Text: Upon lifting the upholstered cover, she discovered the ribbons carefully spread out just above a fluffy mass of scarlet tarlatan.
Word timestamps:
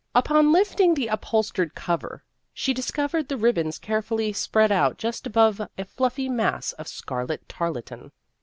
Upon 0.15 0.51
lifting 0.51 0.95
the 0.95 1.09
upholstered 1.09 1.75
cover, 1.75 2.23
she 2.55 2.73
discovered 2.73 3.27
the 3.27 3.37
ribbons 3.37 3.77
carefully 3.77 4.33
spread 4.33 4.71
out 4.71 4.97
just 4.97 5.27
above 5.27 5.61
a 5.77 5.85
fluffy 5.85 6.27
mass 6.27 6.71
of 6.71 6.87
scarlet 6.87 7.47
tarlatan. 7.47 8.09